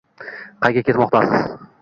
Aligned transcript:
Qayga 0.63 0.83
ketmoqdasiz? 0.89 1.47